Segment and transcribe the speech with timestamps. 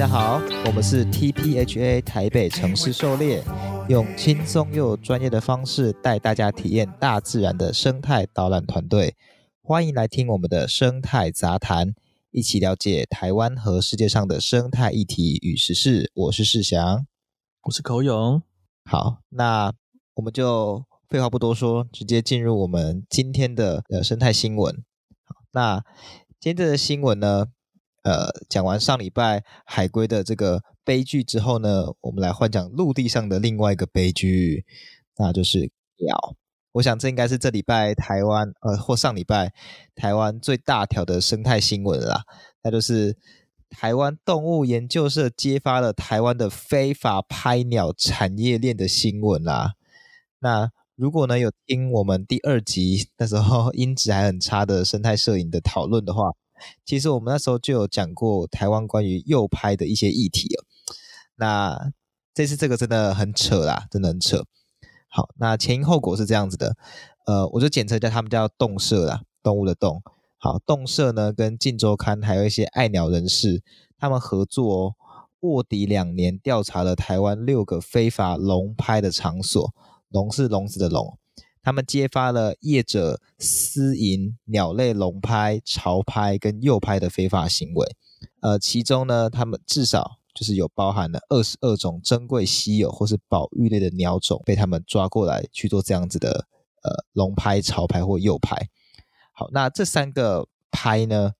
[0.00, 3.44] 大家好，我们是 TPHA 台北城市狩猎，
[3.90, 9.14] 用轻松又专业的方式带大家体验大自然的生态导览团队。
[9.60, 11.94] 欢迎来听我们的生态杂谈，
[12.30, 16.10] 一起了解台湾和世界上的生态议题与时事。
[16.14, 17.06] 我是世祥，
[17.64, 18.40] 我是口勇。
[18.86, 19.70] 好，那
[20.14, 24.82] 我们就废话不多说，直接进入我们今天的呃生态新闻。
[25.24, 25.84] 好，那
[26.40, 27.48] 今天的新闻呢？
[28.02, 34.64] 呃，讲完上礼拜海龟的这个悲剧之后呢，我们来换讲陆地上的另外一个悲剧，
[35.18, 36.36] 那就是鸟。
[36.72, 39.52] 我想这应该是这礼拜台湾呃或上礼拜
[39.94, 42.22] 台湾最大条的生态新闻啦，
[42.62, 43.18] 那就是
[43.68, 49.74] 台湾动物研究社揭发了台湾的非法拍鸟产业链的新闻啦。
[50.38, 56.30] 那如果呢有听我们第二集那时候 音质还很差的生态摄影的讨论的话。
[56.84, 60.64] 其实我们那时候就有讲过台湾关于右拍的一些议题了。
[61.36, 61.92] 那
[62.34, 64.44] 这次这个真的很扯啦，真的很扯。
[65.08, 66.76] 好，那前因后果是这样子的，
[67.26, 70.02] 呃，我就简称叫他们叫动社啦，动物的动。
[70.38, 73.62] 好，动社呢跟镜周刊还有一些爱鸟人士，
[73.98, 74.94] 他们合作哦，
[75.40, 79.74] 卧底两年调查了台湾六个非法龙拍的场所，
[80.08, 81.18] 龙是笼子的龙。
[81.62, 87.96] 他们揭发了业者私营鸟类笼拍、潮拍跟诱拍的非法行为。
[88.40, 96.46] 呃，其中呢，他们至少就是有包含了二十二种珍贵稀有或是保育类的鸟种被他们抓过来去做这样子的
[96.82, 98.68] 呃笼拍、潮拍或诱拍。
[99.32, 101.32] 好，那这三个拍呢，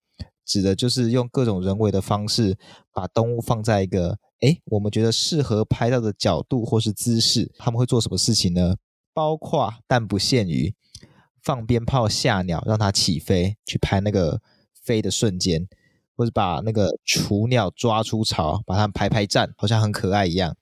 [0.44, 2.58] 指的就是用各种人为的方式
[2.92, 7.50] 把动物放在一个诶我们觉得适合拍到的角度或是姿势。
[7.56, 8.76] 他们会做什么事情呢？
[9.12, 10.74] 包括但不限于
[11.42, 14.40] 放鞭炮吓鸟，让它起飞去拍那个
[14.82, 15.68] 飞的瞬间，
[16.16, 20.56] 或者把那个雏鸟抓出巢，把它们排排站，好像很可爱一样。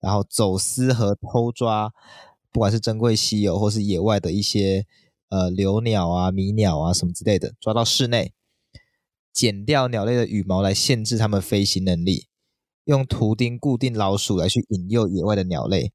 [0.00, 1.92] 然后走私和偷抓，
[2.50, 4.86] 不管是珍贵稀有或是野外的一些
[5.28, 8.32] 呃留鸟啊、迷鸟啊什么之类的，抓到室内，
[9.32, 12.26] 剪掉鸟类的羽毛来限制它们飞行能力，
[12.84, 15.92] 用图钉固定老鼠来去引诱野外的鸟类。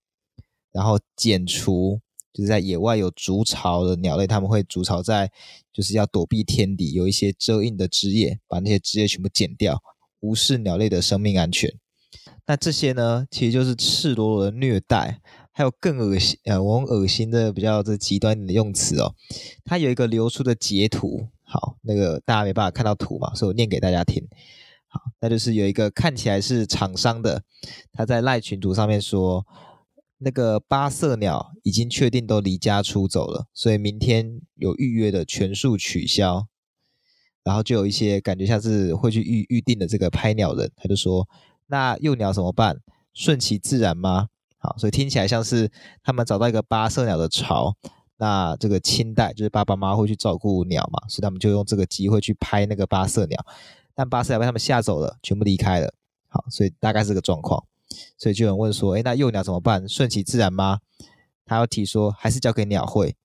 [0.75, 2.01] 然后剪除，
[2.33, 5.31] 就是在野外有筑巢的鸟类，他们会筑巢在，
[5.71, 9.81] 就是要躲避天敌，有一些遮荫的枝叶，把那些枝叶全部剪掉，
[10.19, 11.73] 无视鸟类的生命安全。
[12.45, 15.21] 那这些呢，其实就是赤裸裸的虐待，
[15.53, 19.15] 还有更恶心，呃，我用恶心的比较这极端的用词哦。
[19.63, 24.21] 它有一个流出的截图，好，那个大家没办法看到图嘛，所以我念给大家听。
[24.89, 27.43] 好，那就是有一个看起来是厂商的，
[27.93, 29.45] 他在赖群组上面说。
[30.17, 36.47] 那个八色鸟已经确定都离家出走了，所以明天有预约的全数取消。
[37.43, 41.29] 然后就有一些感觉像是会去预预定的这个拍鸟人，他就说
[41.67, 42.79] ：“那幼鸟怎么办？
[43.13, 45.69] 顺其自然吗？”好，所以听起来像是
[46.01, 47.75] 他们找到一个八色鸟的巢，
[48.17, 53.45] 那这个亲代就是爸爸妈妈会去照顾鸟嘛，所以他们就用这个机会去拍那个八色鸟，
[53.93, 55.93] 但八色鸟被他们吓走了，全部离开了。
[56.27, 57.63] 好，所以大概是这个状况。
[58.17, 59.87] 所以就有人问说：“诶，那幼鸟怎么办？
[59.87, 60.79] 顺其自然吗？”
[61.45, 63.15] 他要提说：“还是交给鸟会。”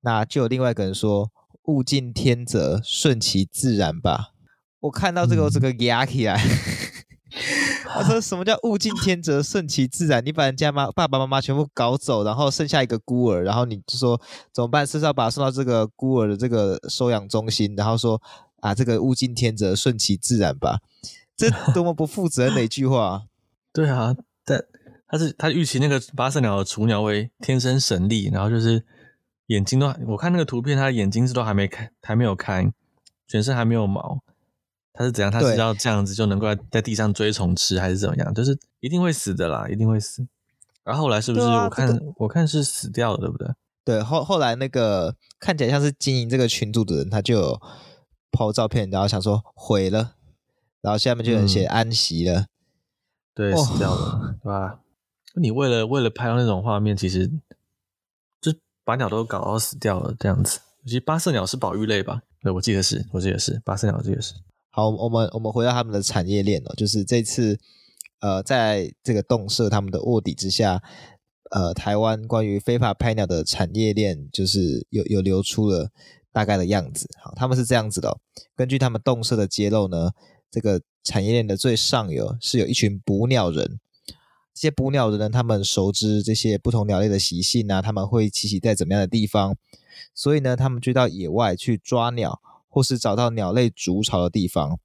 [0.00, 1.30] 那就有另外一个人说
[1.64, 4.30] ：“物竞天择，顺其自然吧。”
[4.80, 6.38] 我看到这个，我整个压起来。
[7.86, 10.24] 他说：“什么叫物竞天择，顺其自然？
[10.24, 14.20] 你把人家妈爸爸妈妈全部搞走，然后剩下一个孤儿，然后你就说
[14.52, 14.86] 怎么办？
[14.86, 18.20] 是要把他送到这个孤儿的这个收养中心，然后说
[18.60, 20.80] 啊，这个物竞天择，顺其自然吧？
[21.36, 23.24] 这多么不负责任的一句话！”
[23.74, 24.64] 对啊，但
[25.08, 28.84] 他是他预期那个八色鸟的雏鸟为天生神力，然后就是
[29.48, 32.72] 眼睛都我看那个图片，他的眼睛是都还没开，还没有开，
[33.26, 34.20] 全身还没有毛，
[34.92, 35.30] 他是怎样？
[35.30, 38.32] 他是要这样子就能够在地上追虫吃，还是怎么样？
[38.32, 40.24] 就是一定会死的啦，一定会死。
[40.84, 41.44] 然后后来是不是？
[41.44, 43.48] 我看、这个、我看是死掉了，对不对？
[43.84, 47.60] 对，后后来那个看起来像是经营这个群组的人，他就有
[48.30, 50.14] po 照片，然后想说毁了，
[50.80, 52.40] 然后下面就有人写安息了。
[52.40, 52.46] 嗯
[53.34, 54.80] 对，死掉了，对吧？
[55.34, 57.28] 你为了为了拍到那种画面，其实
[58.40, 58.54] 就
[58.84, 60.60] 把鸟都搞到死掉了，这样子。
[60.84, 62.22] 其实八色鸟是保育类吧？
[62.40, 64.34] 对，我记得是，我记得是八色鸟，这个是。
[64.70, 67.58] 好，我们我们回到他们的产业链哦，就是这次
[68.20, 70.80] 呃，在这个动社他们的卧底之下，
[71.50, 75.90] 呃，台湾关于非法拍鸟的产业链，就是有有流出了
[76.32, 77.08] 大概的样子。
[77.20, 78.20] 好，他们是这样子的哦，
[78.54, 80.10] 根据他们动社的揭露呢。
[80.50, 83.78] 这个产业链的最上游是有一群捕鸟人，
[84.54, 89.56] 这些捕鸟人呢，他们熟知这些不同鸟类的习性啊，他们会栖息在怎么样的地方，
[90.14, 94.80] 所以呢，他们就到野外去抓鸟，或是找到鸟类筑巢的地方。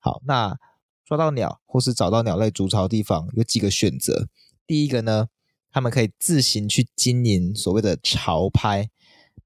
[0.00, 0.58] 好，那
[1.04, 4.28] 抓到鸟或是找到鸟类筑巢的地方，有几个选择。
[4.66, 5.28] 第一个呢，
[5.70, 8.90] 他们可以自行去经营所谓的巢拍，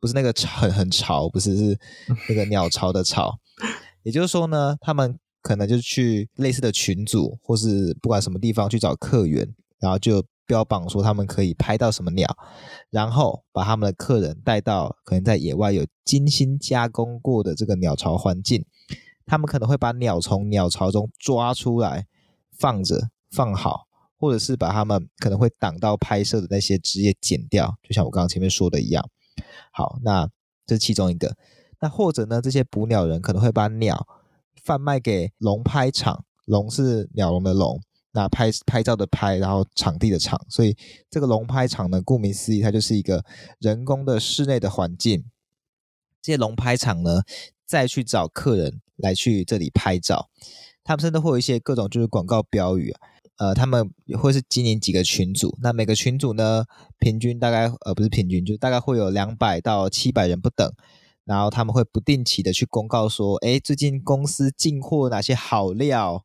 [0.01, 1.79] 不是那个很很潮，不是是
[2.29, 3.39] 那个鸟巢的巢。
[4.03, 9.49] 也就是说呢，他们可能就去类似的群组，或是不管什么地方去找客源，
[9.79, 12.29] 然后就标榜说他们可以拍到什么鸟，
[12.91, 18.65] 然后把他们的客人带到可能在野外有精心加工过的这个鸟巢环境。
[19.25, 22.07] 他们可能会把鸟从鸟巢中抓出来，
[22.59, 23.85] 放着放好，
[24.19, 29.09] 或者是把他们可能会挡到拍摄的那些枝叶剪掉，就像我刚刚前面说的一样。
[29.71, 30.29] 好，那
[30.67, 31.37] 这是其中一个。
[31.81, 34.05] 那或者呢，这些捕鸟人可能会把鸟
[34.67, 37.81] 贩卖给龙拍场，龙是鸟笼的笼，
[38.11, 40.77] 那拍拍照的拍，然后场地的场，所以
[41.09, 43.25] 这个龙拍场呢，顾名思义，它就是一个
[43.61, 45.25] 人工的室内的环境。
[46.21, 47.23] 这些龙拍场呢，
[47.65, 50.29] 再去找客人来去这里拍照，
[50.83, 52.93] 他们甚至会有一些各种就是广告标语，
[53.39, 56.65] 呃，他们会是经营几个群组，那每个群组呢，
[56.99, 60.73] 平均大概呃不是平均，就大概会有两百到七百人不等，
[61.27, 66.25] 然后他们会不定期的去公告说，诶，最近公司进货哪些好料，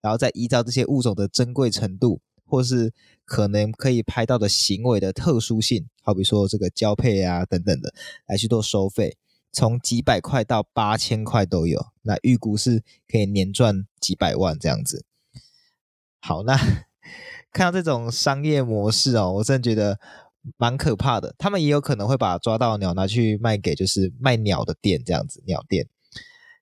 [0.00, 2.94] 然后再依照这些物种的珍贵程度，或是
[3.24, 7.92] 可能可以拍到的行为的特殊性，好比说这个交配啊等等的，
[8.26, 9.18] 来去做收费。
[9.50, 15.04] 从几百块到八千块都有，那预估是可以年赚几百万这样子。
[16.20, 16.54] 好，那
[17.50, 19.98] 看到这种商业模式哦，我真的觉得
[20.56, 21.34] 蛮可怕的。
[21.38, 25.86] 他们也有可能会把抓到鸟拿去卖给就是卖鸟的店这样子，鸟店。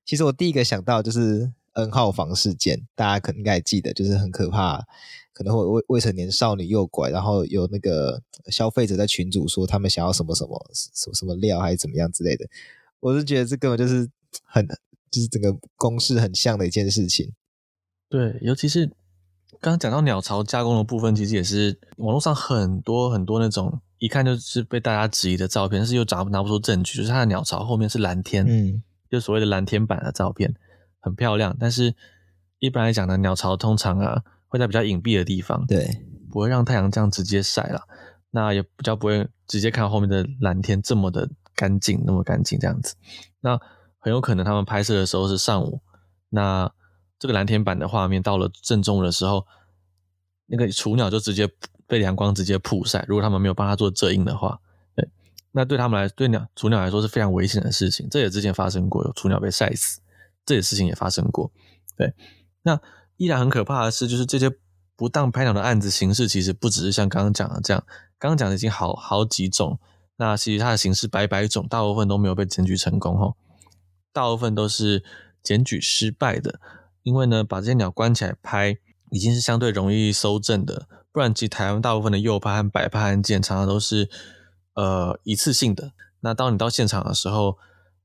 [0.05, 4.85] 其实我第一个想到就是 N 号房事件，大家可能应该记得，就是很可怕，
[5.33, 12.47] 可能会未未成年少女诱拐，然后有那个消费者在群组说他们想要什么什么什么什么料还是怎么样之类的。
[13.01, 14.09] 我是觉得这根本就是
[14.45, 14.67] 很，
[15.11, 17.33] 就是整个公式很像的一件事情。
[18.09, 18.91] 对，尤其是
[19.61, 30.55] 刚刚讲到鸟巢加工的部分，其实也是网络上很多很多那种一看就是被大家质疑的照片，但是又找拿不出证据，就是它的鸟巢后面是蓝天，嗯，就所谓的蓝天版的照片，
[31.01, 31.57] 很漂亮。
[31.59, 31.95] 但是
[32.59, 37.83] 一般来讲呢，鸟巢通常啊会在比较隐蔽的地方，对，不会让太阳这样直接晒了，
[38.31, 41.29] 那也比较不会直接看到后面的蓝天这么的。
[41.59, 42.95] 干净，那么干净这样子，
[43.41, 43.59] 那
[43.99, 45.81] 很有可能他们拍摄的时候是上午，
[46.29, 46.71] 那
[47.19, 49.47] 这个蓝天版的画面到了正中的时候，
[50.47, 51.49] 那个雏鸟就直接
[51.87, 53.05] 被阳光直接曝晒。
[53.09, 54.61] 如果他们没有帮他做遮阴的话，
[54.95, 55.09] 对，
[55.53, 58.09] 那对他们来，对鸟雏鸟来说是非常危险的事情。
[58.11, 60.01] 这也之前发生过，有雏鸟被晒死，
[60.45, 61.51] 这些事情也发生过。
[61.97, 62.13] 对，
[62.63, 62.81] 那
[63.17, 64.51] 依然很可怕的是，就是这些
[64.95, 67.83] 不当拍鸟的案子形式，其实不只是像刚刚讲的这样，
[68.19, 69.79] 刚刚讲的已经好好几种。
[70.19, 73.35] 那其实它的形式百百种，大部分都没有被检举成功哈，
[74.13, 75.05] 大部分都是
[75.43, 76.59] 检举失败的。
[77.07, 78.77] 因为呢，把这些鸟关起来拍，
[79.13, 80.89] 已经是相对容易搜证的。
[81.13, 84.11] 不然，其实台湾大部分的诱拍和摆拍案件，常常都是
[84.75, 85.93] 呃一次性的。
[86.19, 87.59] 那当你到现场的时候，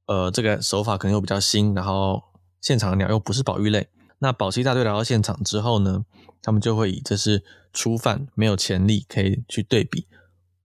[0.05, 2.21] 呃，这个手法可能又比较新，然后
[2.61, 3.89] 现场的鸟又不是保育类。
[4.19, 6.05] 那保七大队来到现场之后呢，
[6.43, 7.43] 他们就会以这是
[7.73, 10.05] 初犯，没有潜力可以去对比。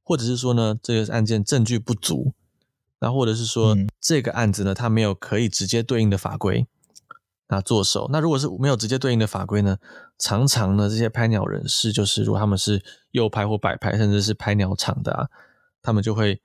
[0.05, 2.35] 或者是说呢，这个案件证据不足，
[3.01, 6.67] 那或者是说、嗯、这个案子呢，它没有可以直接对应的法规，
[7.49, 8.09] 那做手。
[8.13, 9.79] 那如果是没有直接对应的法规呢，
[10.19, 15.29] 常常呢，这些拍鸟人士就是，如果他们是右拍或摆拍，甚至是拍鸟场的啊，
[15.83, 16.41] 他们就会，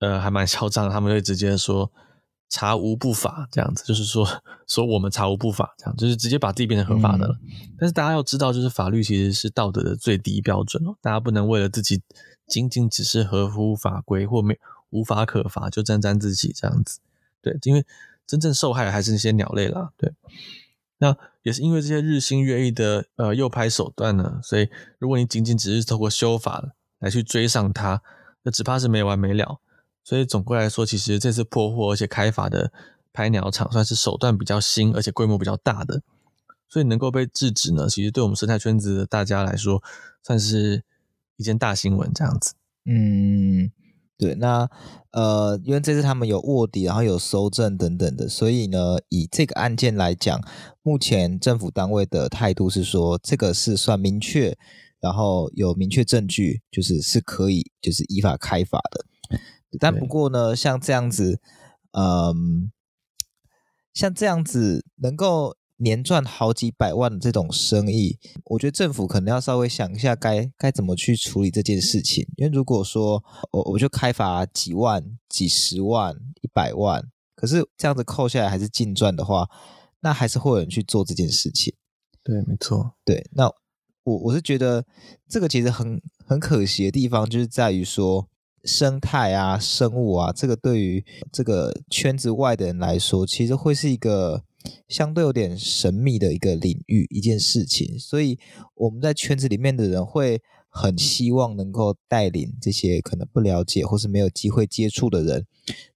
[0.00, 1.90] 呃，还蛮嚣张，他们会直接说
[2.48, 4.26] 查无不法这样子，就是说
[4.66, 7.38] 说我们查无不法这样，就是直接把自己变成合法的了。
[7.42, 12.02] 嗯、但是大家要知道，就是法律其实是道德的最低标准哦，大家不能为了自己。
[12.46, 14.56] 仅仅只是合乎法规或没
[14.90, 17.00] 无法可罚，就沾沾自喜这样子，
[17.42, 17.84] 对，因为
[18.26, 20.12] 真正受害的还是那些鸟类啦，对。
[20.98, 24.68] 那也是因为这些日新月异的呃诱拍手段呢，所以
[24.98, 28.02] 如果你仅仅只是透过修法来去追上它，
[28.42, 29.60] 那只怕是没完没了。
[30.02, 32.72] 所以总归来说，其实这次破获而且开罚的
[33.12, 36.02] 拍鸟场算是手段比较新而且规模比较大的，
[36.68, 39.82] 所以能够被制止呢，其实对我们生态圈子的大家来说
[40.22, 40.84] 算是。
[41.38, 42.54] 一件大新闻这样子，
[42.86, 43.70] 嗯，
[44.18, 44.68] 对，那
[45.12, 50.40] 呃，因为这次他们有卧底，然后有搜证等等的，所以呢，以这个案件来讲，
[50.82, 54.56] 目前政府单位的态度是说，这个是算明确，
[55.00, 59.38] 然后有明确证据，就是是可以，就是依法开罚的。
[59.78, 61.40] 但不过呢，像这样子，
[61.92, 62.70] 嗯，
[63.92, 65.56] 像这样子能够。
[65.78, 72.26] 年赚好几百万的这种生意，我觉得政府可能要稍微想一下该该怎么去处理这件事情。
[72.36, 77.02] 因为如果说我我就开罚几万、几十万、一百万，
[77.34, 79.48] 可是这样子扣下来还是净赚的话，
[80.00, 81.74] 那还是会有人去做这件事情。
[82.24, 82.94] 对，没错。
[83.04, 83.44] 对，那
[84.04, 84.84] 我我是觉得
[85.28, 88.26] 这个其实很很可惜的地方，就是在于说
[88.64, 94.42] 生态啊、生物啊，这个对于这个圈子外的人来说，其实会是一个
[94.88, 97.98] 相对有点神秘的一个领域，一件事情。
[97.98, 98.38] 所以
[98.74, 105.46] 我们在圈子里面的人会很希望能够带领这些可能不了解或是没有机会接触的人，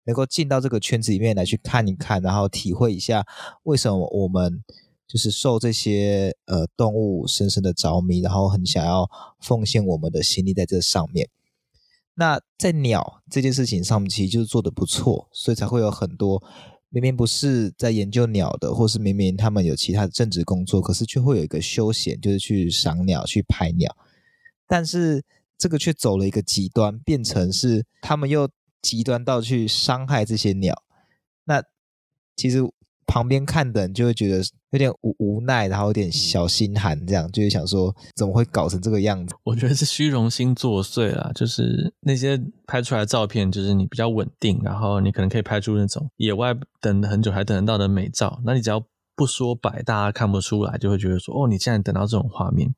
[0.04, 3.26] 能够进到这个圈子里面来去看一看，然后体会一下
[3.64, 4.62] 为什么我们。
[5.12, 9.10] 就是受这些呃动物深深的着迷，然后很想要
[9.40, 11.28] 奉献我们的心力在这上面。
[12.14, 16.40] 那在鸟这件事情上面，其实就是做的不错，所以才会有很多
[16.90, 23.96] 明明不是在研究鸟的，或是明明他们有其他的正职工作，可是却会有一个休闲，就是去赏鸟、去拍鸟。
[24.66, 25.24] 但是
[25.56, 28.50] 这个却走了一个极端，变成是他们又
[28.82, 30.82] 极端到去伤害这些鸟。
[31.44, 31.62] 那
[32.36, 32.62] 其实。
[33.10, 34.40] 旁边看的人就会觉得
[34.70, 39.34] 有点无无奈，然后有点小心寒，这样就会想说怎么会搞成这个样子？
[39.42, 48.40] 我觉得是虚荣心作祟啦，就是那些拍出来的照片，就是你比较稳定，然后你可能可以拍出那种野外等很久还等得到的美照。
[48.44, 48.80] 那你只要
[49.16, 52.72] 不说白，大家看不出来，就会觉得说哦，你现在等到这种画面。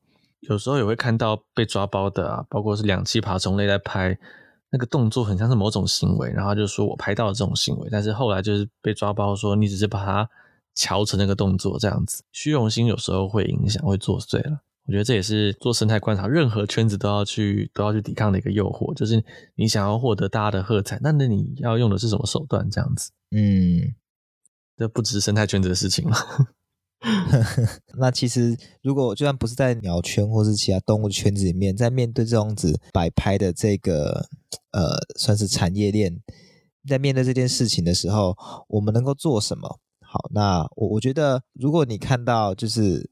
[0.49, 4.19] 有时候也会看到被抓包的啊，包括是两栖爬虫类在拍。
[4.73, 10.27] 那个动作很像是某种行为，然后就说我拍到了这种行为，但是后来就是被抓包说你只是把它
[10.75, 14.63] 乔成那个动作这样子，虚荣心有时候会影响，会作祟了。
[14.87, 19.23] 我觉得这也是做生态观察，任何圈子都要去都要去抵抗的一个诱惑，就是
[19.55, 22.69] 你想要获得大家的喝彩，那那你要用的是什么手段？
[22.71, 23.95] 这样子，嗯，
[24.79, 26.17] 这不只是生态圈子的事情了。
[27.99, 34.29] 那其实，如果就算不是在鸟圈或是其他动物圈子里面，在面对这种子摆拍的这个
[34.71, 36.21] 呃，算是产业链，
[36.89, 38.37] 在面对这件事情的时候，
[38.69, 39.81] 我们能够做什么？
[40.01, 43.11] 好，那我我觉得，如果你看到就是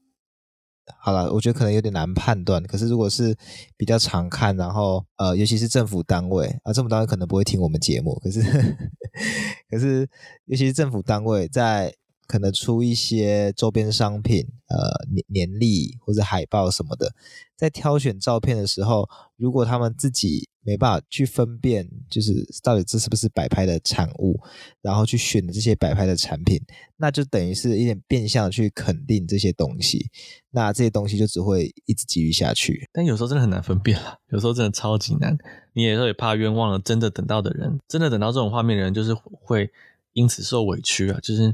[0.99, 2.63] 好了，我觉得可能有点难判断。
[2.63, 3.35] 可是如果是
[3.75, 8.41] 比较常看，然后呃，尤其是政府单位啊，政府单位可能不会听我们节目，可是
[9.69, 10.07] 可是
[10.45, 11.93] 尤其是政府单位在。
[12.31, 14.77] 可能出一些周边商品，呃，
[15.11, 17.13] 年年历或者海报什么的，
[17.57, 24.39] 在挑选照片的时候，如果他们自己没办法去分辨，就是到底这是不是摆拍的产物，
[24.81, 26.57] 然后去选的这些摆拍的产品，
[26.95, 30.09] 那就等于是一点变相去肯定这些东西，
[30.51, 32.87] 那这些东西就只会一直继续下去。
[32.93, 35.37] 但有时候真的很难分辨了，有时候真的超级难，
[35.73, 39.69] 你有时候也怕冤枉了真的等到的人，真的等到这种画面的人，就是会
[40.13, 41.53] 因此受委屈啊，就是。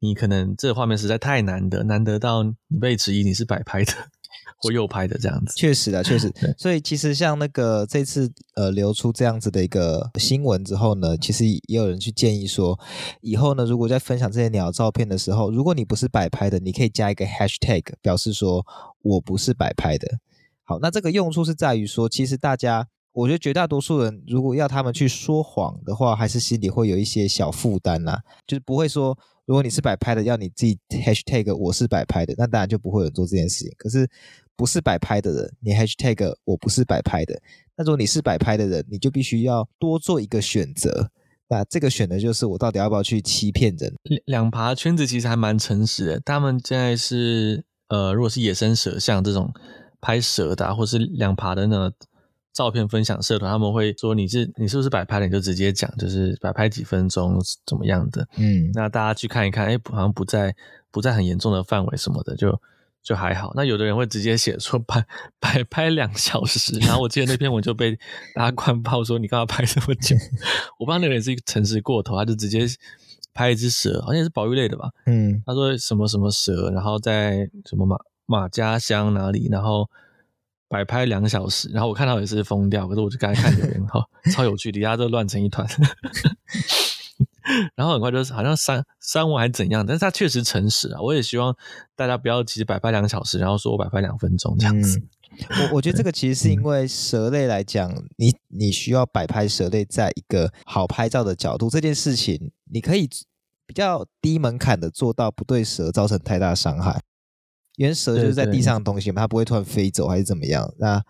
[0.00, 3.92] 你可能这个画面实在太难得，难得到你被质疑你是摆拍的
[4.62, 5.54] 或右拍的这样子。
[5.56, 6.32] 确实的，确实。
[6.58, 12.78] 所以其实像那个这次呃流出这样子的一个新闻之后呢，其实也有人去建议说，
[13.22, 18.64] 以后呢如果在分享这些鸟照片的时候，如果你不是摆拍的，你可以加一个 hashtag 表示说
[19.02, 20.06] 我不是摆拍的。
[20.64, 29.18] 好，那这个用处是在于说，其实大家我觉得绝大多数人如果要他们去说谎的话，还是心里会有一些小负担呐，就是不会说。
[29.46, 33.72] 如果你是摆拍的，要你自己 hashtag 我是摆拍的，那当然就不会有人做这件事情。
[33.78, 34.06] 可是
[34.56, 37.40] 不是摆拍的人，你 hashtag 我不是摆拍的，
[37.76, 41.10] 那如果你是摆拍的人，你就必须要多做一个选择。
[41.48, 43.94] 那这个选择就是我到底要不要去欺骗人？
[44.02, 49.52] 两两爬圈子其实还蛮诚实的，他们现在是呃，如果是野生蛇，像这种
[50.00, 51.94] 拍蛇的，啊，或是两爬的那个。
[52.56, 58.26] 照片分享社团，他们会说你是你是不是摆拍的，你就直接讲，就是摆拍几分钟怎么样的。
[58.38, 60.56] 嗯，那大家去看一看，哎，好像不在
[60.90, 62.58] 不在很严重的范围什么的，就
[63.02, 63.52] 就还好。
[63.54, 65.04] 那有的人会直接写说摆
[65.38, 67.94] 摆拍两小时，然后我记得那篇文就被
[68.34, 70.16] 大家灌爆说你干嘛拍这么久？
[70.80, 72.66] 我不知道那个人是一个诚实过头，他就直接
[73.34, 74.88] 拍一只蛇，好像也是保育类的吧。
[75.04, 79.86] 嗯，他说什么什么蛇，然后在什么马马家乡哪里，然后。
[80.68, 85.66] 摆拍两个小时，然后我看到也是疯掉，可是我就刚才看留言，哈， 超有趣，底下都乱成一团，
[87.76, 91.54] 然后很快就是好像删删文还是怎样，但是他确实诚实啊，我也希望
[91.94, 94.98] 大家不要其实摆拍两个小时，然后说我摆拍两分钟这样子。
[94.98, 103.08] 嗯、我我觉得这个其实是因为蛇类来讲，你你需要摆拍蛇类在一个好拍照的角度，这件事情你可以
[103.66, 107.00] 比较低门槛的做到，不对蛇造成太大伤害。
[107.76, 110.72] 因为蛇就是在地上的东西嘛，它不会突然飞走还是怎么样？
[110.78, 111.02] 那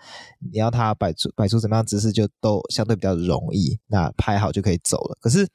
[0.50, 3.78] 你要它摆出摆出怎么样姿势，就都相对比较容易。
[3.86, 5.16] 那拍好就可以走了。
[5.20, 5.48] 可是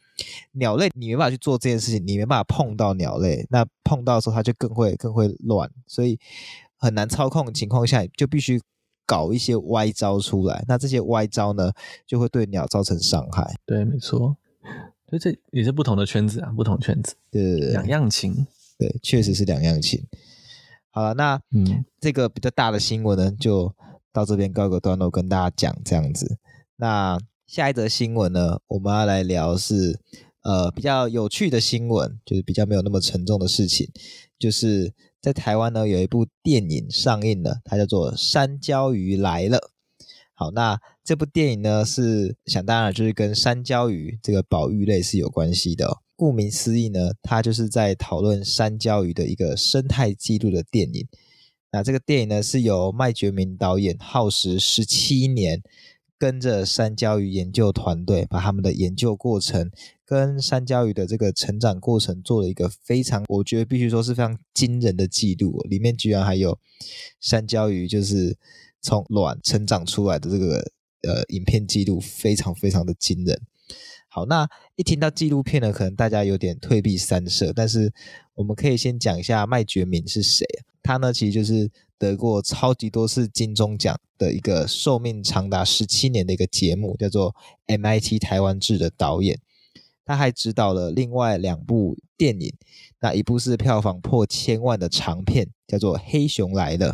[0.53, 6.17] 鸟类你没办法去做这件事情，你没办法碰到鸟类，那碰到的时候它就更会更会乱，所以
[6.77, 8.61] 很难操控的情况下，就必须
[9.05, 10.63] 搞一些歪招出来。
[10.67, 11.71] 那这些歪招呢，
[12.07, 13.53] 就会对鸟造成伤害。
[13.65, 14.37] 对，没错。
[15.09, 18.47] 所以这也是不同的圈子啊，不同圈子，对，两样情。
[18.77, 20.07] 对，确实是两样情。
[20.93, 23.73] 好了，那嗯，这个比较大的新闻呢，就
[24.11, 26.37] 到这边告一个段落，跟大家讲这样子。
[26.75, 27.17] 那
[27.47, 29.99] 下一则新闻呢，我们要来聊是
[30.43, 33.89] 呃比较有趣的新闻，就是比较没有那么沉重的事情，
[34.37, 39.57] 就是在台湾呢有一部电影上映了，它叫做《山椒鱼来了》。
[40.33, 45.97] 好，那这部电影呢是想当然就是跟山椒鱼这个保育类是有关系的哦。
[46.21, 51.07] 顾名思义呢，它就是在讨论山椒鱼的一个生态记录的电影。
[51.71, 55.63] 那这个电影呢，是由麦觉明导演耗时十七年，
[56.19, 59.71] 跟着山椒鱼研究团队，把他们的研究过程
[60.05, 65.59] 跟山椒鱼的这个成长过程做了一个非常，我觉得必须说是非常惊人的记录。
[65.67, 66.59] 里面居然还有
[67.19, 68.37] 山椒鱼就是
[68.79, 73.41] 从卵成长出来的这个呃影片记录，非常非常的惊人。
[74.13, 77.53] 好，那一听到纪录片呢，可能大家有点退避三舍。
[77.55, 77.89] 但是
[78.33, 80.45] 我们可以先讲一下麦觉明是谁。
[80.83, 87.33] 他呢，其实就是得过超级多次金钟奖的一个寿命长达十七年的一个节目，叫做
[87.67, 89.39] MIT 台湾志的导演。
[90.03, 92.53] 他还指导了另外两部电影，
[92.99, 96.89] 那一部是票房破千万的长片，叫做《黑熊来了》。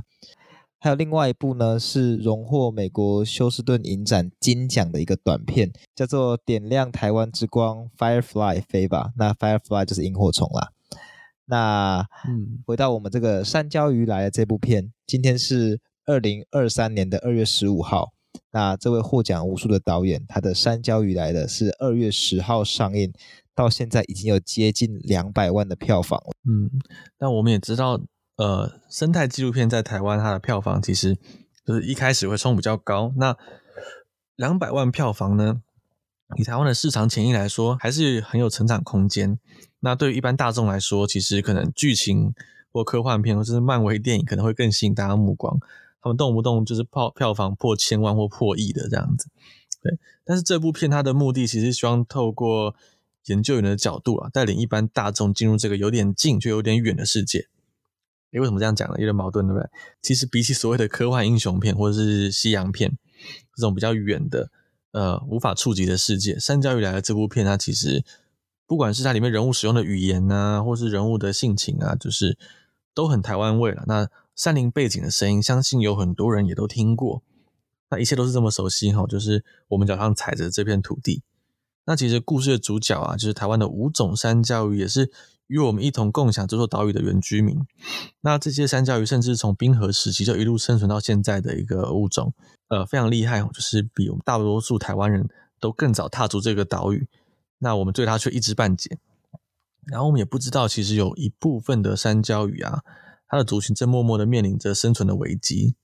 [0.80, 9.12] 还有另外一部呢，是荣获美国休斯顿影展金奖的一个短片，叫做《点亮台湾之光》，Firefly 飞吧。
[9.18, 10.70] 那 Firefly 就是萤火虫啦。
[11.46, 18.14] 那嗯，回到我们这个山椒鱼来了这部片，今天是二零二三年的二月十五号。
[18.52, 23.12] 那这位获奖无数的导演，他的山椒鱼来了是二月十号上映，
[23.56, 26.32] 到现在已经有接近两百万的票房了。
[26.48, 26.70] 嗯，
[27.18, 28.00] 但我们也知道。
[28.38, 31.18] 呃，生态纪录片在台湾它的票房其实
[31.66, 33.12] 就是一开始会冲比较高。
[33.18, 33.36] 那
[34.36, 35.62] 两百万票房呢，
[36.38, 39.40] 以台湾的市场潜力来说，还是很有成长空间。
[39.80, 42.34] 那对于一般大众来说，其实可能剧情
[42.72, 45.60] 或科幻片或者是漫威电影可能会更吸引大家目光。
[46.00, 49.30] 他们动不动就是票票房破千万或破亿的这样子。
[49.82, 52.76] 对，但是这部片它的目的其实希望透过
[53.26, 57.48] 研究员的角度啊，带领一般大众进入这个有点近却有点远的世界。
[58.38, 58.96] 诶，为什么这样讲呢？
[59.00, 59.68] 有点矛盾，对不对？
[60.02, 62.96] 其实比起所谓的科幻英雄片或者是西洋片
[63.56, 64.52] 这种比较远的、
[64.92, 68.06] 呃无法触及的世界，《山椒鱼来的》这部片，它其实
[68.68, 72.38] 不管是它里面人物使用的语言啊，或是人物的性情啊，就是
[72.94, 73.84] 都很台湾味了。
[73.88, 77.24] 那山林背景的声音，相信有很多人也都听过。
[77.90, 81.24] 那一切都是这么熟悉哈，就是我们脚上踩着这片土地。
[81.86, 85.12] 那其实故事的主角啊，就是台湾的五种山椒鱼，也是。
[85.48, 87.58] 与我们一同共享这座岛屿的原居民，
[88.22, 92.34] 那这些山椒鱼甚至从冰河时期就一路生存到现在的一个物种，
[92.68, 95.28] 呃，非常厉害，就是比我们大多数台湾人
[95.60, 97.08] 都更早踏足这个岛屿。
[97.60, 99.00] 那我们对它却一知半解，
[99.86, 102.84] 然后我们也不知道，其实有一部分的山椒鱼啊，
[103.28, 105.76] 它的族群正默默的面临着生存的危机。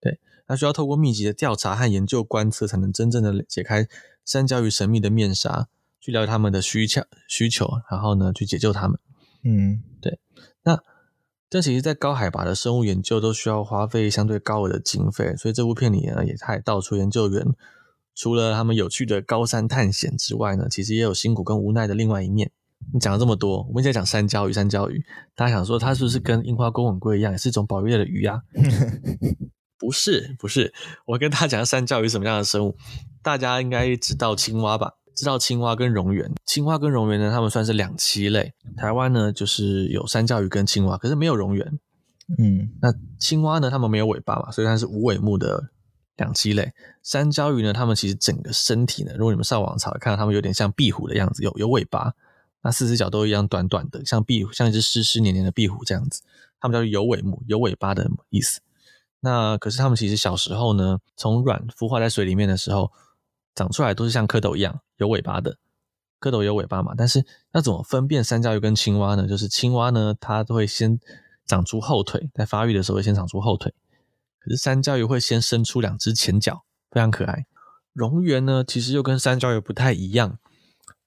[0.00, 3.88] 对，它需要透过密集的调查和研究观测，才能真正的解开
[4.24, 5.68] 山椒鱼神秘的面纱。
[6.00, 8.98] 去了解他们的需求需求，然后呢，去解救他们。
[9.44, 10.18] 嗯，对。
[10.62, 10.82] 那
[11.48, 17.44] 这其实，在高海拔的生物研究都需要花费相对高额的经费，所以这部片里呢，也他也道出研究员
[18.14, 22.50] 除了他们有趣的高山探险之外呢，其实也有辛苦跟无奈的另外一面。
[22.92, 28.42] 你讲了这么多，我们现在讲山椒鱼，山椒鱼，大家想说它是不是跟樱花公吻龟一样，也是一种保育类的鱼呀？
[29.78, 30.72] 不是，不是。
[31.06, 32.76] 我跟大家讲山椒鱼什么样的生物，
[33.22, 34.94] 大家应该知道青蛙吧？
[35.14, 38.54] 知道青蛙跟蝾螈，青蛙跟蝾螈呢，它们算是两栖类。
[38.76, 41.66] 台湾呢，就是有山椒鱼跟青蛙，可是没有蝾螈。
[42.38, 45.70] 嗯，那青蛙呢，它们没有尾巴嘛，所以它是无尾目的
[46.16, 46.72] 两栖类。
[47.02, 52.14] 山椒鱼呢，它们其实整个身体呢，如果你们上网查看到，它们有点像壁虎的样子，有有尾巴，
[52.62, 56.22] 那四只脚都一样短短的，像壁虎，像一只湿湿黏黏的壁虎这样子。
[56.60, 58.60] 它们叫有尾目，有尾巴的意思。
[59.20, 62.90] 那可是它们其实小时候呢，从卵孵化在水里面的时候。
[63.54, 65.56] 长出来都是像蝌蚪一样有尾巴的，
[66.20, 66.94] 蝌蚪有尾巴嘛？
[66.96, 69.26] 但是要怎么分辨山椒鱼跟青蛙呢？
[69.26, 70.98] 就是青蛙呢，它都会先
[71.46, 73.74] 长出后腿，在发育的时候会先长出后腿，
[74.38, 77.46] 可是山椒鱼会先伸出两只前脚，非常可爱。
[77.94, 80.38] 蝾螈呢，其实又跟山椒鱼不太一样，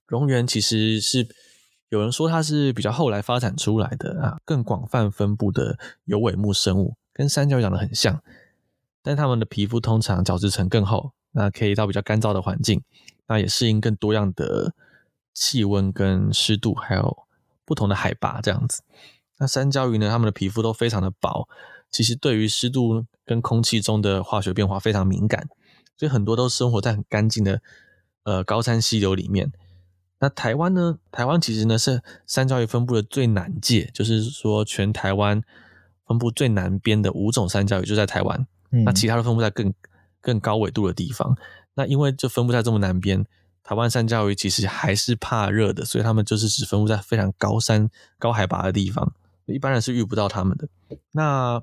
[0.08, 1.28] 蝾螈其实是
[1.88, 8.22] 有人说它是比较后来发展出来的啊，更广泛分布的有尾目生物，跟山椒鱼长得很像，
[9.02, 11.14] 但它们的皮肤通常角质层更厚。
[11.34, 12.82] 那可以到比较干燥的环境，
[13.28, 14.74] 那也适应更多样的
[15.34, 17.26] 气温跟湿度，还有
[17.66, 18.82] 不同的海拔这样子。
[19.40, 21.48] 那山椒鱼呢，它们的皮肤都非常的薄，
[21.92, 25.50] 其实对于湿度跟空气中的化学变化非常敏感，
[25.98, 27.62] 所以很多都生活在很干净的
[28.24, 29.52] 呃高山溪流里面。
[30.20, 35.42] 那台湾呢，台湾其实呢是山椒鱼分布的最南界，就是说全台湾
[36.08, 39.74] 分布最南边的五种山椒鱼就在台湾，嗯、那其他的分布在更
[40.24, 41.38] 更高纬度的地方。
[41.76, 43.24] 那因为就分布在这么南边，
[43.64, 49.14] 台湾山椒鱼其实还是怕热的，所以他们就是只分布在非常高山、高海拔的地方，
[49.46, 50.68] 一般人是遇不到他们的。
[51.12, 51.62] 那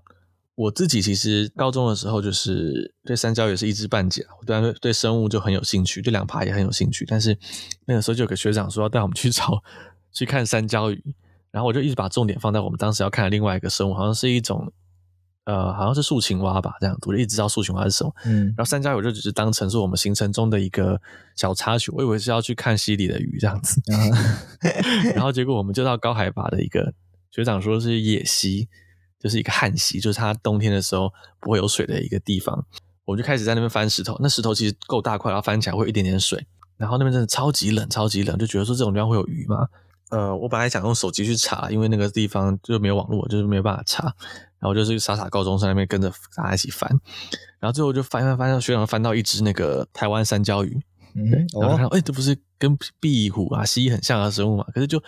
[0.57, 7.07] 我自己其实高中的时候就是对山椒鱼是一知半解，我对对生物就很有兴趣，对两爬也很有兴趣。
[7.09, 7.38] 但是
[7.87, 9.62] 那个时候就有个学长说要带我们去找
[10.12, 11.14] 去看山椒鱼，
[11.51, 14.70] 然后我就一直把重点放在我们当时要看的另外一个生物，好像是一种
[15.44, 18.12] 呃好像是树青蛙吧，这样子我就一直知道树青蛙是什么。
[18.24, 21.00] 嗯，然后山椒鱼就只是当成是我们行程中的一个
[21.37, 23.81] 小插曲，我以为是要去看溪里的鱼这样子，
[25.14, 26.92] 然后结果我们就到高海拔的一个
[27.31, 28.68] 学长说是野溪。
[29.22, 32.64] 就是一个旱溪，就是它冬天的时候不会有水的一个地方。
[33.05, 36.42] 我们就开始在那边翻石头，那石头其实够大块，然后翻起来会有一点点水。
[36.79, 39.68] 然后那边真的超级冷，超级冷，就觉得说这种地方会有鱼吗？
[40.09, 44.11] 呃，我本来想用手机去查，因为那个地方就没有网络，就是没有办法查。
[44.61, 46.88] 然后就是傻傻高中生那边跟着大家一起翻，
[47.59, 50.81] 然后最后就翻翻翻，学长翻到一只那个台湾山椒鱼，
[51.14, 54.64] 嗯，然后看到哎、这不是跟壁虎啊、蜥蜴很像的生物嘛？
[54.73, 55.03] 可是就。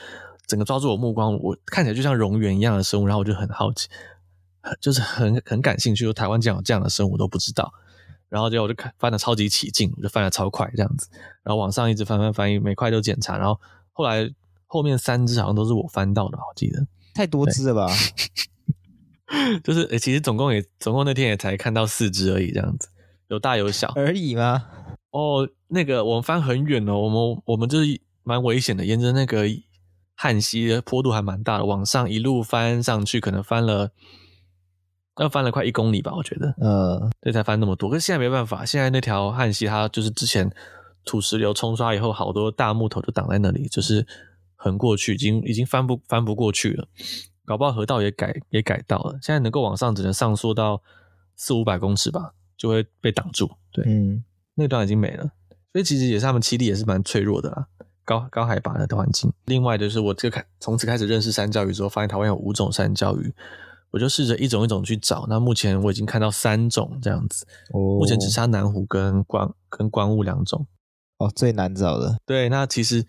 [0.49, 3.89] 整个抓住我目光，我看起来就像蝾螈一样的生物，然后我就很好奇，
[4.81, 6.05] 就是很很感兴趣。
[6.05, 7.73] 说台湾竟然有这样的生物，我都不知道。
[8.29, 11.09] 然后结果我就看翻的超级起劲，我就翻的超快这样子。
[11.43, 13.39] 然后往上一直翻翻翻，每块都检查。
[13.39, 13.59] 然后
[13.93, 14.29] 后来
[14.67, 17.87] 后面三只好像都是我翻到的，我记得太多只了吧？
[19.65, 22.89] 就是诶其实总共也总共那天也才看到四只而已，这样子
[23.29, 24.65] 有大有小而已吗？
[25.11, 29.47] 哦，那个我们翻很远哦，我们我们就是蛮危险的，沿着那个。
[30.15, 33.91] 旱溪的坡度还蛮大的，往上一路翻上去，可能翻了
[35.19, 37.91] 要翻了快一公里吧，我觉得，嗯，对，才翻那么多。
[37.91, 40.49] 可是现在没办法，现在那条旱溪它就是之前
[41.05, 44.07] 土石流冲刷以后，好多大木头就挡在那里，就是
[44.55, 46.87] 横过去，已经已经翻不翻不过去了。
[47.45, 50.83] 搞不好河道也改也改道了，现在能够往上只能上溯到
[51.37, 53.51] 四五百公尺吧，就会被挡住。
[53.73, 54.25] 对，嗯，
[54.55, 55.25] 那段已经没了，
[55.73, 57.67] 所以其实也是他们栖地也是蛮脆弱的啦。
[58.05, 63.33] 高高海拔的环境，另外就是我这个开从此开始认识山椒鱼之后，发现台湾有五种山椒鱼，
[63.93, 65.25] 我就试着一种一种去找。
[65.29, 70.67] 那目前我已经看到三种这样子，哦，目前只差南湖跟观跟观雾两种。
[71.19, 72.17] 哦，最难找的。
[72.27, 73.07] 对，那其实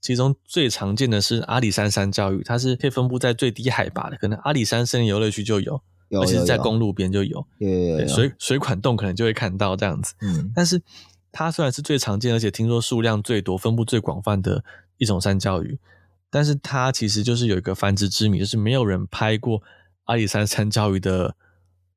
[0.00, 7.46] 其中最常见的是阿里山山椒鱼，它是可以分布在最低海拔的，可能阿里山森林游乐区就有，有，而且是在公路边就有，
[8.08, 10.14] 水水管洞可能就会看到这样子。
[10.20, 10.80] 嗯，但是。
[11.30, 14.64] 它虽然是最常见，而且听说数量最多、分布最广泛的
[14.96, 15.78] 一种山椒鱼，
[16.30, 19.62] 但是它其实就是有一个繁殖之谜，就是没有人拍过
[20.04, 21.36] 阿里山山椒鱼的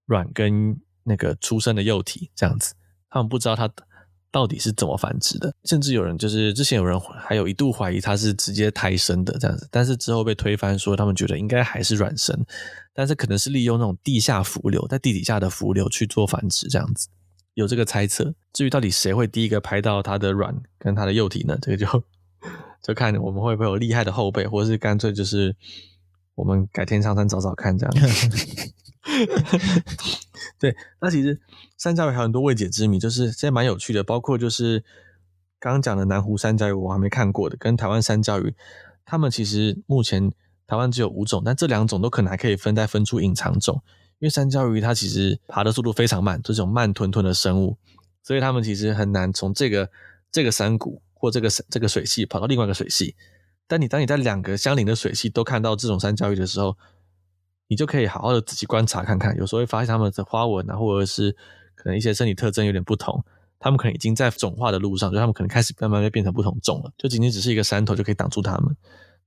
[0.06, 2.74] 卵跟那个出生的幼体这样子，
[3.10, 3.70] 他们不知道它
[4.32, 12.46] 到底是怎么繁殖的，甚至有人就是之前有人还有一度怀疑它是直接胎生的这样子，但是之后被推翻说他们觉得应该还是卵生，
[12.94, 17.10] 但是可能是利用那种地下浮流，在地底下的浮流去做繁殖这样子。
[17.56, 21.58] 有这个猜测，至于到底谁会第一个拍到它的卵跟它的幼体呢？
[21.62, 21.86] 这个就
[22.82, 25.54] 就看我们会不会有厉害的后辈，或者是干脆就是
[26.36, 27.94] 我们改天上山找找看这样。
[30.60, 31.40] 对，那其实
[31.78, 34.84] 山椒鱼还有很多未解之谜，就是现在蛮有趣的，包括就是
[35.60, 38.54] 刚刚讲的南湖山椒鱼，我还没看过的，跟台湾山椒鱼，
[39.04, 40.32] 它们其实目前
[40.68, 43.82] 台湾只有五种，但这两种都可能还可以分再分出隐藏种。
[44.20, 47.76] 因为山椒鱼它其实爬的速度非常慢，这种慢吞吞的生物，
[48.22, 49.90] 所以它们其实很难从这个
[50.32, 53.16] 这个山谷或这个这个水系跑到另外一个水系。
[53.72, 56.76] 但你当你在两个相邻的水系都看到这种三角鱼的时候，
[57.70, 61.32] 你就可以好好的仔细观察看看，有时候会发现它们的花纹啊，或者是
[61.74, 63.24] 可能一些身体特征有点不同，
[63.60, 66.92] 它们可能已经在种化的路上，就它们可能开始慢慢变成不同种了。
[66.98, 68.76] 就仅仅只是一个山头就可以挡住它们。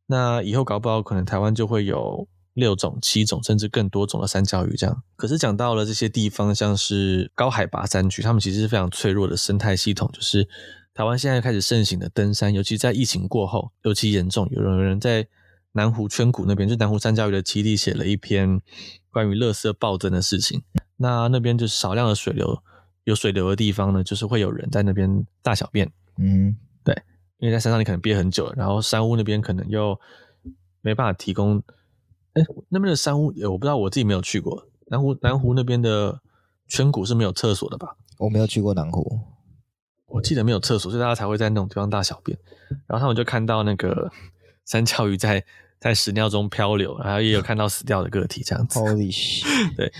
[0.07, 2.29] 那以后搞不好可能台湾就会有。
[2.55, 5.03] 六种、七种甚至更多种的三角鱼，这样。
[5.17, 10.09] 可是讲到了这些地方，像是高海拔山区，它们其实是非常脆弱的生态系统。
[10.13, 10.49] 就是
[10.95, 14.49] 台湾现在开始盛行的登山，尤其在疫情过后，尤其严重。
[14.53, 15.27] 有人有人在
[15.73, 18.63] 南湖圈谷那边，就南湖山椒鱼的基地，写了一篇
[19.11, 20.63] 关于垃圾暴增的事情。
[20.97, 22.63] 那那边就是少量的水流，
[23.03, 25.91] 有水流的地方呢，就是会有人在那边大小便。
[26.17, 26.97] 嗯，对，
[27.39, 29.99] 因为在山上你可能憋很久了，然后山屋那边可能又
[30.81, 31.61] 没办法提供。
[32.35, 34.69] 哎，那边的山屋，我不知道，我自己没有去过。
[34.87, 36.21] 南湖南湖那边的
[36.69, 37.97] 圈谷是没有厕所的吧？
[38.19, 39.19] 我没有去过南湖，
[40.15, 42.39] 我记得没有厕所，所以大家才会在那种地方大小便。
[42.87, 44.11] 然后他们就看到那个
[44.65, 45.45] 山椒鱼在
[45.81, 48.79] 在屎尿中漂流，然后也有看到死掉的个体这样子。
[48.79, 49.77] Holy shit！
[49.77, 49.93] 对，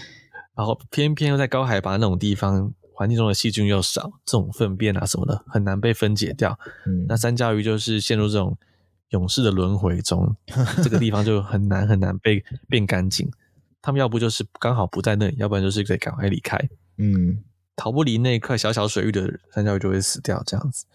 [0.55, 6.59] 然后偏偏又在高海拔那种地方，环境中的细菌又少，这种粪便啊什么的很难被分解掉。
[6.87, 8.57] 嗯，那山椒鱼就是陷入这种。
[9.11, 10.35] 勇士的轮回中，
[10.83, 13.31] 这个地方就很难很难被变干净。
[13.81, 16.59] 他们要不就是刚好不在那里，要不然就是得赶快离开。
[16.99, 17.39] 嗯，
[17.77, 20.87] 逃不离那一块小小水域的山椒鱼就会死掉，这样子。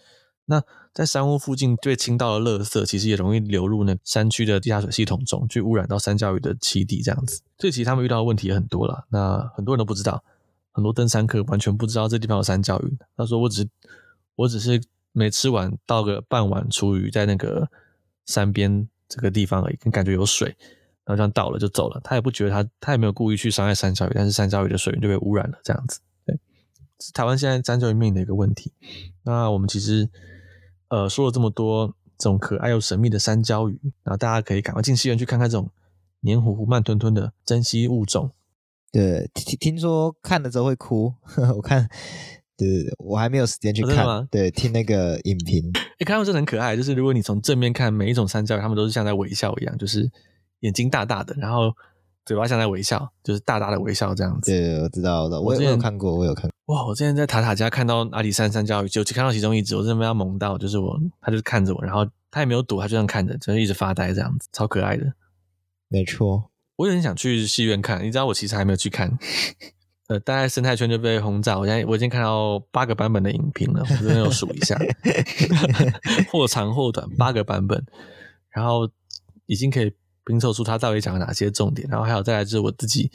[0.46, 0.60] 那
[0.92, 7.40] 在山屋附近被倾倒的垃圾，其实也容易流入那山区的地下水系统中，去污染到山椒鱼的栖地，这样子。
[7.56, 9.04] 这其实他们遇到的问题也很多了。
[9.10, 10.24] 那很多人都不知道，
[10.72, 12.98] 很多登山客完全不知道这地方有山椒鱼。
[13.16, 13.68] 他说：“我只
[14.34, 17.68] 我只是没吃完，倒个半碗厨余在那个
[18.26, 20.48] 山边这个地方而已，感觉有水，
[21.04, 22.00] 然后这样倒了就走了。
[22.02, 26.00] 他也不觉得他他也没有故意去伤害山椒鱼，但是山椒鱼的水源就被污染了，这样子。
[27.12, 28.72] 台湾现在山椒鱼命的一个问题。
[29.24, 30.08] 那我们其实。”
[30.90, 35.70] 呃，说了这么多这种可爱又神秘的山椒鱼，然后大家可以赶快进戏院去看看这种
[36.22, 38.32] 黏糊糊、慢吞吞的珍稀物种。
[38.90, 41.88] 对，听听说看了之后会哭，呵 呵我看，
[42.56, 44.04] 对对对，我还没有时间去看。
[44.04, 45.64] 哦、对，听那个影评，
[46.00, 46.76] 你看到真的很可爱。
[46.76, 50.10] 就是如果你从正面看每一种山椒鱼，它们都是像在微笑一样，就是
[50.58, 51.72] 眼睛大大的，然后
[52.26, 54.50] 嘴巴像在微笑，就是大大的微笑这样子。
[54.50, 56.50] 对，我知道的，我，我有看过，我有看过。
[56.70, 56.86] 哇！
[56.86, 65.12] 我之前在塔塔家看到阿里山山椒鱼，就只看到其中一只，我真的被它萌到，就是我，他就看着我，然后他也没有躲，他就这样看着，就一直发呆这样子，超可爱的。
[65.88, 69.18] 没错，我有点想去戏院看，你知道我其实还没有去看。
[70.06, 74.78] 呃，大概生态圈就被轰炸，我现在我已经看到八个版本的影评了，我真的有数一下，
[76.30, 77.84] 或长或短八个版本，
[78.48, 78.88] 然后
[79.46, 79.92] 已经可以
[80.24, 83.10] 拼凑出它到底讲了哪些重点，然后还有再来就是我自己。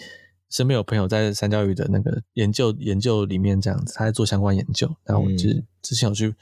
[0.50, 6.34] 身边有朋友在山椒鱼的那个研究研究里面这样子，他在做相关研究，然后我之之前有去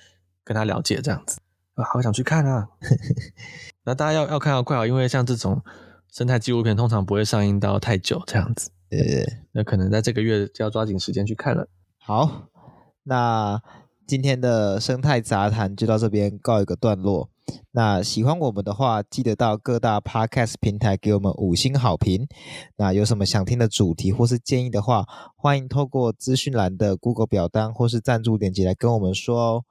[0.44, 1.40] 跟他了解这样子，
[1.76, 2.68] 啊，好想去看啊！
[3.86, 5.62] 那大家要要看要快啊，因为像这种
[6.12, 9.00] 生态纪录片通常不会上映到太久这样子，呃，
[9.52, 11.68] 那可能在这个月就要抓紧时间去看了。
[11.98, 12.50] 好，
[13.04, 13.62] 那
[14.06, 17.30] 今天的生态杂谈就到这边告一个段落。
[17.72, 22.28] 那喜欢我们的话，记得到各大 Podcast 平台给我们五星好评。
[22.78, 29.66] 那有什么想听的主题或是建议的话，欢迎透过资讯栏的 Google 表单或是赞助点击来跟我们说哦。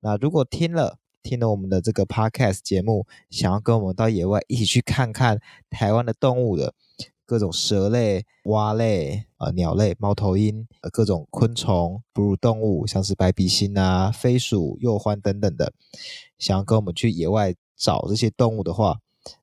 [0.00, 6.74] 那如果听了听了我们的这个 Podcast 节目，想要跟我们到野外一起去看看台湾的动物的。
[7.26, 15.72] 各种蛇类、蛙类、呃鸟类、猫头鹰、呃各种昆虫、哺乳动物，像是白鼻心啊、飞鼠、鼬獾等等的，
[16.38, 18.98] 想要跟我们去野外找这些动物的话，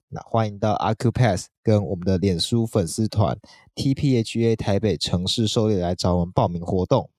[0.09, 3.37] 那欢迎到 Accupass 跟我们的脸书粉丝团
[3.75, 7.09] TPHA 台北城市狩猎来找我们报名活动。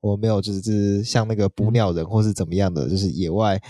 [0.00, 3.60] 我没有就是，就是像那个捕鸟人或是怎么样的，就是野外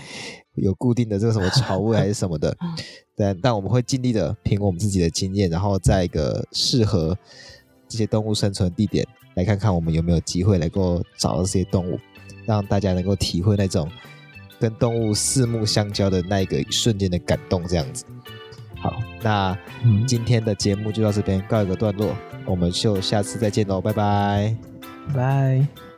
[0.59, 2.55] 有固定的这个什么潮位还是什么的。
[3.15, 7.17] 但但我们会尽力的凭我们自己的经验，然后在一个适合
[7.87, 11.99] 这些动物生存的地点，来看看我们有没有机会能够找到这些动物，
[12.45, 13.89] 让大家能够体会那种
[14.59, 17.67] 跟动物四目相交的那一个瞬间的感动。
[17.67, 18.05] 这样子，
[18.77, 19.57] 好，那
[20.07, 24.55] 今天的节目就到这边告一个段落，我们就下次再见喽，拜拜，
[25.13, 25.88] 拜。